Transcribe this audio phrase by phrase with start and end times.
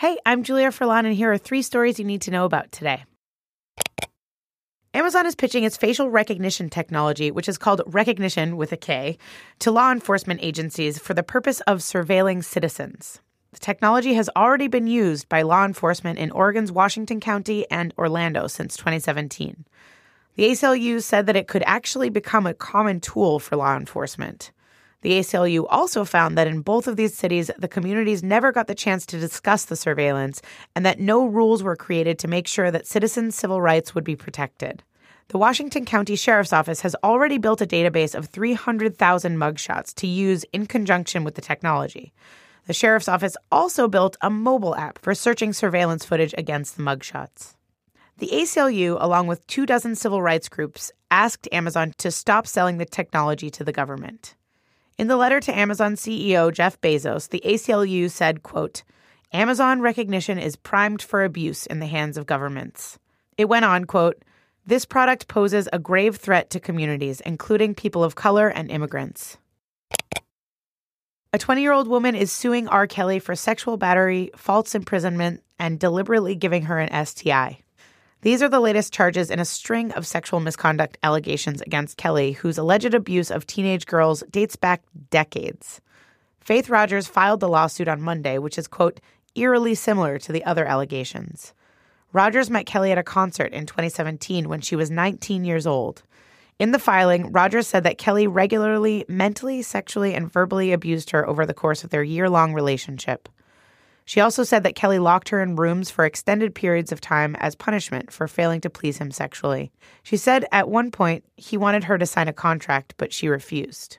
[0.00, 3.04] Hey, I'm Julia Furlan, and here are three stories you need to know about today.
[4.94, 9.18] Amazon is pitching its facial recognition technology, which is called Rekognition with a K,
[9.58, 13.20] to law enforcement agencies for the purpose of surveilling citizens.
[13.52, 18.46] The technology has already been used by law enforcement in Oregon's Washington County and Orlando
[18.46, 19.66] since 2017.
[20.36, 24.50] The ACLU said that it could actually become a common tool for law enforcement.
[25.02, 28.74] The ACLU also found that in both of these cities, the communities never got the
[28.74, 30.42] chance to discuss the surveillance
[30.76, 34.16] and that no rules were created to make sure that citizens' civil rights would be
[34.16, 34.82] protected.
[35.28, 40.44] The Washington County Sheriff's Office has already built a database of 300,000 mugshots to use
[40.52, 42.12] in conjunction with the technology.
[42.66, 47.54] The Sheriff's Office also built a mobile app for searching surveillance footage against the mugshots.
[48.18, 52.84] The ACLU, along with two dozen civil rights groups, asked Amazon to stop selling the
[52.84, 54.34] technology to the government.
[55.00, 58.82] In the letter to Amazon CEO Jeff Bezos, the ACLU said, quote,
[59.32, 62.98] Amazon Rekognition is primed for abuse in the hands of governments.
[63.38, 64.22] It went on, quote,
[64.66, 69.38] this product poses a grave threat to communities, including people of color and immigrants.
[71.32, 72.86] A 20 year old woman is suing R.
[72.86, 77.60] Kelly for sexual battery, false imprisonment, and deliberately giving her an STI.
[78.22, 82.58] These are the latest charges in a string of sexual misconduct allegations against Kelly, whose
[82.58, 85.80] alleged abuse of teenage girls dates back decades.
[86.38, 89.00] Faith Rogers filed the lawsuit on Monday, which is, quote,
[89.34, 91.54] eerily similar to the other allegations.
[92.12, 96.02] Rogers met Kelly at a concert in 2017 when she was 19 years old.
[96.58, 101.46] In the filing, Rogers said that Kelly regularly mentally, sexually, and verbally abused her over
[101.46, 103.30] the course of their year long relationship.
[104.10, 107.54] She also said that Kelly locked her in rooms for extended periods of time as
[107.54, 109.70] punishment for failing to please him sexually.
[110.02, 113.98] She said at one point he wanted her to sign a contract, but she refused.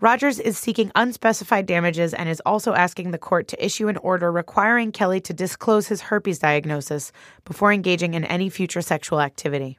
[0.00, 4.32] Rogers is seeking unspecified damages and is also asking the court to issue an order
[4.32, 7.12] requiring Kelly to disclose his herpes diagnosis
[7.44, 9.78] before engaging in any future sexual activity.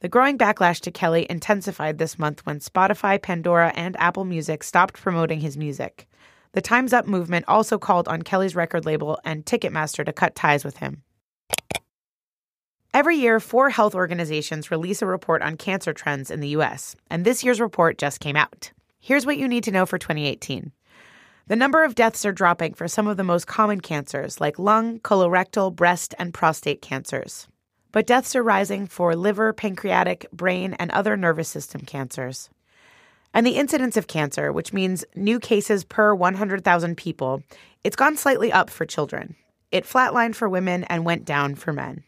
[0.00, 5.00] The growing backlash to Kelly intensified this month when Spotify, Pandora, and Apple Music stopped
[5.00, 6.06] promoting his music.
[6.54, 10.64] The Time's Up movement also called on Kelly's record label and Ticketmaster to cut ties
[10.64, 11.02] with him.
[12.92, 17.24] Every year, four health organizations release a report on cancer trends in the U.S., and
[17.24, 18.70] this year's report just came out.
[19.00, 20.72] Here's what you need to know for 2018.
[21.46, 25.00] The number of deaths are dropping for some of the most common cancers, like lung,
[25.00, 27.48] colorectal, breast, and prostate cancers.
[27.92, 32.50] But deaths are rising for liver, pancreatic, brain, and other nervous system cancers.
[33.34, 37.42] And the incidence of cancer, which means new cases per 100,000 people,
[37.82, 39.34] it's gone slightly up for children.
[39.70, 42.04] It flatlined for women and went down for men.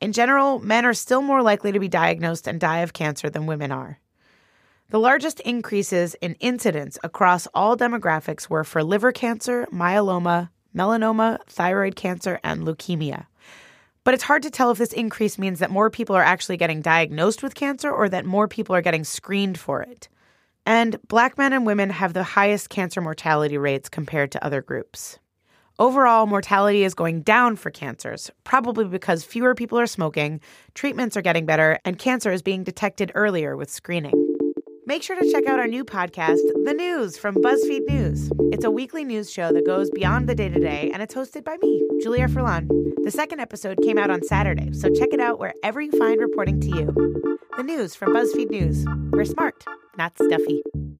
[0.00, 3.46] In general, men are still more likely to be diagnosed and die of cancer than
[3.46, 3.98] women are.
[4.90, 11.96] The largest increases in incidence across all demographics were for liver cancer, myeloma, melanoma, thyroid
[11.96, 13.26] cancer, and leukemia.
[14.04, 16.80] But it's hard to tell if this increase means that more people are actually getting
[16.80, 20.08] diagnosed with cancer or that more people are getting screened for it.
[20.68, 25.18] And black men and women have the highest cancer mortality rates compared to other groups.
[25.78, 30.42] Overall, mortality is going down for cancers, probably because fewer people are smoking,
[30.74, 34.27] treatments are getting better, and cancer is being detected earlier with screening.
[34.88, 38.30] Make sure to check out our new podcast, The News from BuzzFeed News.
[38.54, 41.44] It's a weekly news show that goes beyond the day to day, and it's hosted
[41.44, 42.66] by me, Julia Furlan.
[43.04, 46.58] The second episode came out on Saturday, so check it out wherever you find reporting
[46.62, 47.38] to you.
[47.58, 48.86] The News from BuzzFeed News.
[49.12, 49.62] We're smart,
[49.98, 50.62] not stuffy.